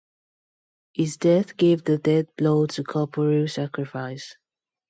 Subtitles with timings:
[0.93, 4.35] His death gave the death-blow to corporeal sacrifice.